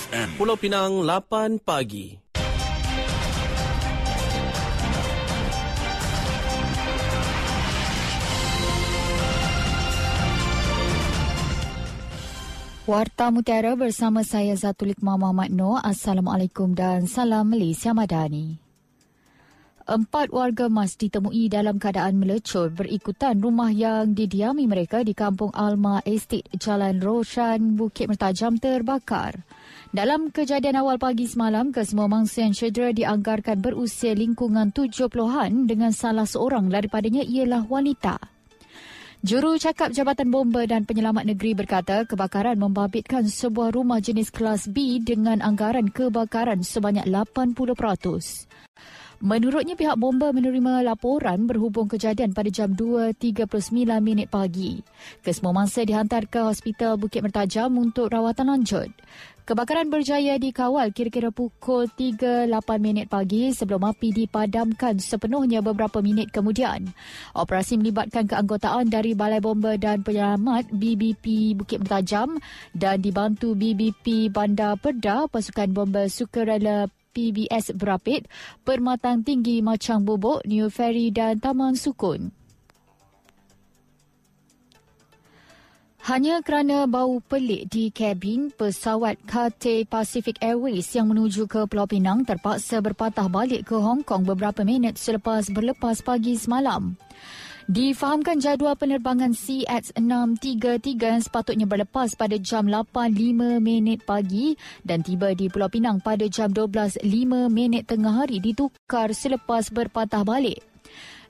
FM. 0.00 0.28
Pulau 0.40 0.56
Pinang 0.56 1.04
8 1.04 1.60
pagi. 1.60 2.16
Warta 12.88 13.30
Mutiara 13.30 13.76
bersama 13.78 14.24
saya 14.26 14.56
Zatulik 14.56 14.98
Muhammad 15.04 15.52
Noor. 15.52 15.84
Assalamualaikum 15.84 16.72
dan 16.74 17.06
salam 17.06 17.52
Malaysia 17.52 17.94
Madani. 17.94 18.58
Empat 19.86 20.30
warga 20.30 20.70
mas 20.70 20.94
ditemui 20.94 21.50
dalam 21.50 21.78
keadaan 21.78 22.18
melecur 22.18 22.70
berikutan 22.70 23.38
rumah 23.42 23.74
yang 23.74 24.14
didiami 24.14 24.64
mereka 24.70 25.02
di 25.02 25.18
Kampung 25.18 25.50
Alma 25.50 25.98
Estate, 26.06 26.46
Jalan 26.56 27.02
Roshan, 27.02 27.74
Bukit 27.74 28.06
Mertajam 28.06 28.58
terbakar. 28.58 29.42
Dalam 29.90 30.30
kejadian 30.30 30.78
awal 30.78 31.02
pagi 31.02 31.26
semalam, 31.26 31.74
kesemua 31.74 32.06
mangsa 32.06 32.46
yang 32.46 32.54
cedera 32.54 32.94
dianggarkan 32.94 33.58
berusia 33.58 34.14
lingkungan 34.14 34.70
70-an 34.70 35.66
dengan 35.66 35.90
salah 35.90 36.28
seorang 36.28 36.70
daripadanya 36.70 37.26
ialah 37.26 37.66
wanita. 37.66 38.18
Juru 39.20 39.60
cakap 39.60 39.92
Jabatan 39.92 40.32
Bomba 40.32 40.64
dan 40.64 40.88
Penyelamat 40.88 41.28
Negeri 41.28 41.52
berkata 41.52 42.08
kebakaran 42.08 42.56
membabitkan 42.56 43.28
sebuah 43.28 43.76
rumah 43.76 44.00
jenis 44.00 44.32
kelas 44.32 44.72
B 44.72 44.96
dengan 44.96 45.44
anggaran 45.44 45.92
kebakaran 45.92 46.64
sebanyak 46.64 47.04
80%. 47.04 48.48
Menurutnya 49.20 49.76
pihak 49.76 50.00
bomba 50.00 50.32
menerima 50.32 50.80
laporan 50.80 51.44
berhubung 51.44 51.92
kejadian 51.92 52.32
pada 52.32 52.48
jam 52.48 52.72
2.39 52.72 53.44
minit 54.00 54.32
pagi. 54.32 54.80
Kesemua 55.20 55.52
mangsa 55.52 55.84
dihantar 55.84 56.24
ke 56.24 56.40
Hospital 56.40 56.96
Bukit 56.96 57.20
Mertajam 57.20 57.68
untuk 57.76 58.08
rawatan 58.08 58.48
lanjut. 58.48 58.88
Kebakaran 59.44 59.92
berjaya 59.92 60.40
dikawal 60.40 60.94
kira-kira 60.96 61.28
pukul 61.28 61.84
3.08 61.92 62.48
minit 62.80 63.12
pagi 63.12 63.52
sebelum 63.52 63.92
api 63.92 64.24
dipadamkan 64.24 64.96
sepenuhnya 64.96 65.60
beberapa 65.60 66.00
minit 66.00 66.32
kemudian. 66.32 66.88
Operasi 67.36 67.76
melibatkan 67.76 68.24
keanggotaan 68.24 68.88
dari 68.88 69.12
Balai 69.12 69.44
Bomba 69.44 69.76
dan 69.76 70.00
Penyelamat 70.00 70.72
BBP 70.72 71.58
Bukit 71.60 71.84
Mertajam 71.84 72.40
dan 72.72 73.04
dibantu 73.04 73.52
BBP 73.52 74.32
Bandar 74.32 74.80
Perda, 74.80 75.28
Pasukan 75.28 75.76
Bomba 75.76 76.08
Sukarela 76.08 76.88
PBS 77.10 77.74
Berapit, 77.74 78.30
Permatang 78.62 79.26
Tinggi 79.26 79.60
Macang 79.60 80.06
Bobok, 80.06 80.46
New 80.46 80.70
Ferry 80.70 81.10
dan 81.10 81.42
Taman 81.42 81.74
Sukun. 81.74 82.30
Hanya 86.00 86.40
kerana 86.40 86.88
bau 86.88 87.20
pelik 87.20 87.68
di 87.68 87.92
kabin 87.92 88.48
pesawat 88.48 89.20
Cathay 89.28 89.84
Pacific 89.84 90.40
Airways 90.40 90.88
yang 90.96 91.12
menuju 91.12 91.44
ke 91.44 91.68
Pulau 91.68 91.84
Pinang 91.84 92.24
terpaksa 92.24 92.80
berpatah 92.80 93.28
balik 93.28 93.68
ke 93.68 93.76
Hong 93.76 94.00
Kong 94.00 94.24
beberapa 94.24 94.64
minit 94.64 94.96
selepas 94.96 95.52
berlepas 95.52 96.00
pagi 96.00 96.40
semalam. 96.40 96.96
Difahamkan 97.68 98.40
jadual 98.40 98.72
penerbangan 98.72 99.36
CX-633 99.36 100.96
yang 100.96 101.20
sepatutnya 101.20 101.68
berlepas 101.68 102.16
pada 102.16 102.40
jam 102.40 102.64
8.05 102.64 103.60
minit 103.60 104.00
pagi 104.08 104.56
dan 104.80 105.04
tiba 105.04 105.36
di 105.36 105.52
Pulau 105.52 105.68
Pinang 105.68 106.00
pada 106.00 106.24
jam 106.32 106.48
12.05 106.48 107.04
minit 107.52 107.84
tengah 107.84 108.24
hari 108.24 108.40
ditukar 108.40 109.12
selepas 109.12 109.68
berpatah 109.68 110.24
balik. 110.24 110.64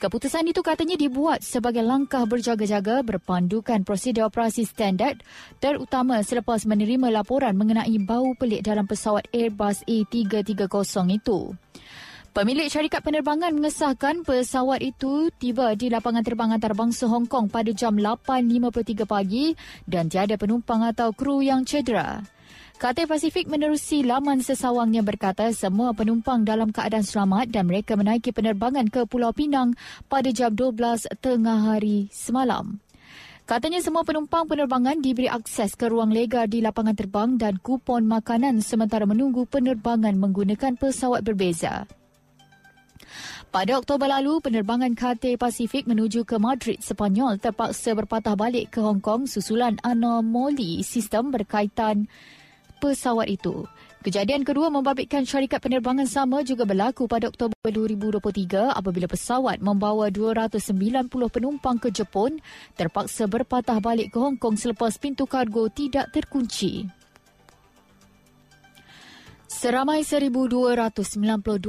Keputusan 0.00 0.48
itu 0.48 0.64
katanya 0.64 0.96
dibuat 0.96 1.44
sebagai 1.44 1.84
langkah 1.84 2.24
berjaga-jaga 2.24 3.04
berpandukan 3.04 3.84
prosedur 3.84 4.26
operasi 4.26 4.64
standard 4.64 5.20
terutama 5.60 6.24
selepas 6.24 6.64
menerima 6.64 7.12
laporan 7.14 7.52
mengenai 7.54 7.94
bau 8.00 8.32
pelik 8.34 8.64
dalam 8.64 8.88
pesawat 8.88 9.28
Airbus 9.30 9.84
A330 9.84 11.20
itu. 11.20 11.52
Pemilik 12.34 12.66
syarikat 12.66 13.06
penerbangan 13.06 13.54
mengesahkan 13.54 14.26
pesawat 14.26 14.82
itu 14.82 15.30
tiba 15.38 15.70
di 15.78 15.86
lapangan 15.86 16.26
terbang 16.26 16.50
antarabangsa 16.50 17.06
Hong 17.06 17.30
Kong 17.30 17.46
pada 17.46 17.70
jam 17.70 17.94
8.53 17.94 19.06
pagi 19.06 19.54
dan 19.86 20.10
tiada 20.10 20.34
penumpang 20.34 20.82
atau 20.82 21.14
kru 21.14 21.46
yang 21.46 21.62
cedera. 21.62 22.26
Cathay 22.82 23.06
Pacific 23.06 23.46
menerusi 23.46 24.02
laman 24.02 24.42
sesawangnya 24.42 25.06
berkata 25.06 25.46
semua 25.54 25.94
penumpang 25.94 26.42
dalam 26.42 26.74
keadaan 26.74 27.06
selamat 27.06 27.54
dan 27.54 27.70
mereka 27.70 27.94
menaiki 27.94 28.34
penerbangan 28.34 28.90
ke 28.90 29.06
Pulau 29.06 29.30
Pinang 29.30 29.78
pada 30.10 30.34
jam 30.34 30.50
12 30.58 31.06
tengah 31.22 31.70
hari 31.70 32.10
semalam. 32.10 32.82
Katanya 33.46 33.78
semua 33.78 34.02
penumpang 34.02 34.50
penerbangan 34.50 34.98
diberi 34.98 35.30
akses 35.30 35.78
ke 35.78 35.86
ruang 35.86 36.10
lega 36.10 36.50
di 36.50 36.58
lapangan 36.58 36.98
terbang 36.98 37.38
dan 37.38 37.62
kupon 37.62 38.02
makanan 38.10 38.58
sementara 38.58 39.06
menunggu 39.06 39.46
penerbangan 39.46 40.18
menggunakan 40.18 40.74
pesawat 40.74 41.22
berbeza. 41.22 41.86
Pada 43.54 43.78
Oktober 43.78 44.10
lalu, 44.10 44.42
penerbangan 44.42 44.98
Cathay 44.98 45.38
Pacific 45.38 45.86
menuju 45.86 46.26
ke 46.26 46.42
Madrid, 46.42 46.82
Sepanyol 46.82 47.38
terpaksa 47.38 47.94
berpatah 47.94 48.34
balik 48.34 48.74
ke 48.74 48.82
Hong 48.82 48.98
Kong 48.98 49.30
susulan 49.30 49.78
anomali 49.86 50.82
sistem 50.82 51.30
berkaitan 51.30 52.10
pesawat 52.82 53.30
itu. 53.30 53.62
Kejadian 54.02 54.42
kedua 54.42 54.74
membabitkan 54.74 55.22
syarikat 55.22 55.62
penerbangan 55.62 56.10
sama 56.10 56.42
juga 56.42 56.66
berlaku 56.66 57.06
pada 57.06 57.30
Oktober 57.30 57.54
2023 57.70 58.74
apabila 58.74 59.06
pesawat 59.06 59.62
membawa 59.62 60.10
290 60.10 61.06
penumpang 61.30 61.78
ke 61.78 61.94
Jepun 61.94 62.42
terpaksa 62.74 63.30
berpatah 63.30 63.78
balik 63.78 64.10
ke 64.10 64.18
Hong 64.18 64.34
Kong 64.34 64.58
selepas 64.58 64.98
pintu 64.98 65.30
kargo 65.30 65.70
tidak 65.70 66.10
terkunci. 66.10 67.03
Seramai 69.64 70.04
1,292 70.04 70.92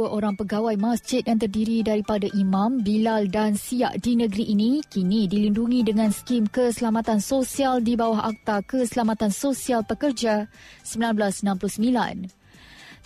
orang 0.00 0.32
pegawai 0.32 0.80
masjid 0.80 1.20
yang 1.28 1.36
terdiri 1.36 1.84
daripada 1.84 2.24
imam, 2.32 2.80
bilal 2.80 3.28
dan 3.28 3.52
siak 3.52 4.00
di 4.00 4.16
negeri 4.16 4.48
ini 4.48 4.80
kini 4.80 5.28
dilindungi 5.28 5.84
dengan 5.84 6.08
skim 6.08 6.48
keselamatan 6.48 7.20
sosial 7.20 7.84
di 7.84 7.92
bawah 7.92 8.32
Akta 8.32 8.64
Keselamatan 8.64 9.28
Sosial 9.28 9.84
Pekerja 9.84 10.48
1969. 10.88 12.41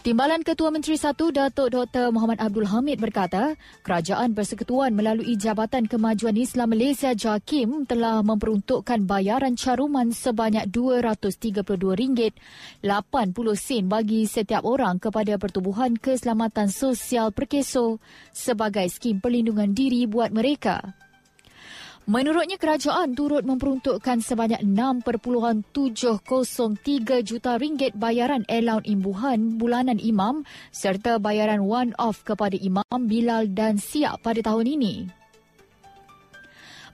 Timbalan 0.04 0.44
Ketua 0.44 0.68
Menteri 0.68 1.00
Satu 1.00 1.32
Datuk 1.32 1.72
Dr. 1.72 2.12
Muhammad 2.12 2.36
Abdul 2.36 2.68
Hamid 2.68 3.00
berkata, 3.00 3.56
Kerajaan 3.80 4.36
Persekutuan 4.36 4.92
melalui 4.92 5.40
Jabatan 5.40 5.88
Kemajuan 5.88 6.36
Islam 6.36 6.76
Malaysia 6.76 7.16
JAKIM 7.16 7.88
telah 7.88 8.20
memperuntukkan 8.20 9.08
bayaran 9.08 9.56
caruman 9.56 10.12
sebanyak 10.12 10.68
RM232.80 10.68 12.36
sen 13.56 13.88
bagi 13.88 14.28
setiap 14.28 14.68
orang 14.68 15.00
kepada 15.00 15.40
Pertubuhan 15.40 15.96
Keselamatan 15.96 16.68
Sosial 16.68 17.32
Perkeso 17.32 17.96
sebagai 18.36 18.84
skim 18.92 19.24
perlindungan 19.24 19.72
diri 19.72 20.04
buat 20.04 20.28
mereka. 20.28 21.05
Menurutnya 22.06 22.54
kerajaan 22.54 23.18
turut 23.18 23.42
memperuntukkan 23.42 24.22
sebanyak 24.22 24.62
6.703 24.62 26.22
juta 27.26 27.58
ringgit 27.58 27.98
bayaran 27.98 28.46
allowance 28.46 28.86
imbuhan 28.86 29.58
bulanan 29.58 29.98
imam 29.98 30.46
serta 30.70 31.18
bayaran 31.18 31.66
one-off 31.66 32.22
kepada 32.22 32.54
imam, 32.54 33.10
bilal 33.10 33.50
dan 33.50 33.82
siap 33.82 34.22
pada 34.22 34.38
tahun 34.38 34.78
ini. 34.78 35.10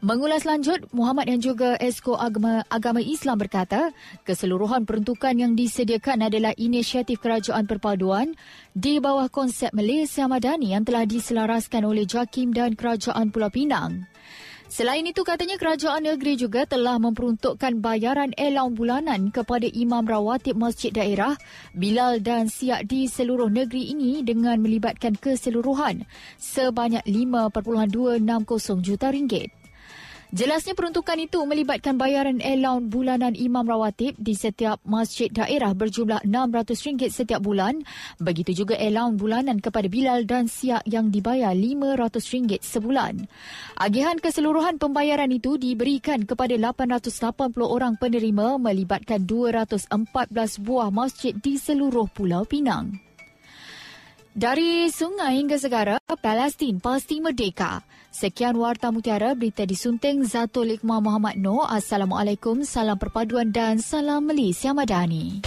Mengulas 0.00 0.48
lanjut, 0.48 0.88
Muhammad 0.96 1.28
yang 1.28 1.44
juga 1.44 1.76
Esko 1.76 2.16
Agama, 2.16 2.64
Agama 2.72 3.04
Islam 3.04 3.36
berkata, 3.36 3.92
keseluruhan 4.24 4.88
peruntukan 4.88 5.36
yang 5.36 5.52
disediakan 5.52 6.26
adalah 6.26 6.56
inisiatif 6.56 7.20
kerajaan 7.20 7.68
perpaduan 7.68 8.32
di 8.72 8.96
bawah 8.96 9.28
konsep 9.28 9.76
Malaysia 9.76 10.24
Madani 10.24 10.72
yang 10.72 10.88
telah 10.88 11.04
diselaraskan 11.04 11.84
oleh 11.84 12.08
JAKIM 12.08 12.56
dan 12.56 12.74
Kerajaan 12.74 13.28
Pulau 13.28 13.52
Pinang. 13.52 14.08
Selain 14.72 15.04
itu, 15.04 15.20
katanya 15.20 15.60
kerajaan 15.60 16.00
negeri 16.00 16.32
juga 16.40 16.64
telah 16.64 16.96
memperuntukkan 16.96 17.76
bayaran 17.84 18.32
elaun 18.40 18.72
bulanan 18.72 19.28
kepada 19.28 19.68
imam 19.68 20.00
rawatib 20.00 20.56
masjid 20.56 20.88
daerah, 20.88 21.36
Bilal 21.76 22.24
dan 22.24 22.48
Siak 22.48 22.88
di 22.88 23.04
seluruh 23.04 23.52
negeri 23.52 23.92
ini 23.92 24.24
dengan 24.24 24.56
melibatkan 24.64 25.12
keseluruhan 25.20 26.08
sebanyak 26.40 27.04
5.260 27.04 28.80
juta 28.80 29.12
ringgit. 29.12 29.61
Jelasnya 30.32 30.72
peruntukan 30.72 31.20
itu 31.20 31.44
melibatkan 31.44 32.00
bayaran 32.00 32.40
allowance 32.40 32.88
bulanan 32.88 33.36
imam 33.36 33.68
rawatib 33.68 34.16
di 34.16 34.32
setiap 34.32 34.80
masjid 34.80 35.28
daerah 35.28 35.76
berjumlah 35.76 36.24
RM600 36.24 37.12
setiap 37.12 37.44
bulan. 37.44 37.84
Begitu 38.16 38.64
juga 38.64 38.80
allowance 38.80 39.20
bulanan 39.20 39.60
kepada 39.60 39.92
Bilal 39.92 40.24
dan 40.24 40.48
Siak 40.48 40.88
yang 40.88 41.12
dibayar 41.12 41.52
RM500 41.52 42.64
sebulan. 42.64 43.28
Agihan 43.76 44.16
keseluruhan 44.16 44.80
pembayaran 44.80 45.28
itu 45.28 45.60
diberikan 45.60 46.24
kepada 46.24 46.56
880 46.56 47.12
orang 47.68 48.00
penerima 48.00 48.56
melibatkan 48.56 49.28
214 49.28 49.92
buah 50.64 50.88
masjid 50.88 51.36
di 51.36 51.60
seluruh 51.60 52.08
Pulau 52.08 52.48
Pinang. 52.48 53.11
Dari 54.32 54.88
sungai 54.88 55.44
hingga 55.44 55.60
segara, 55.60 56.00
Palestin 56.08 56.80
pasti 56.80 57.20
merdeka. 57.20 57.84
Sekian 58.08 58.56
Warta 58.56 58.88
Mutiara, 58.88 59.36
berita 59.36 59.68
disunting 59.68 60.24
Zatul 60.24 60.72
Iqmah 60.80 61.04
Muhammad 61.04 61.36
Noor. 61.36 61.68
Assalamualaikum, 61.68 62.64
salam 62.64 62.96
perpaduan 62.96 63.52
dan 63.52 63.76
salam 63.76 64.24
Malaysia 64.24 64.72
Madani. 64.72 65.44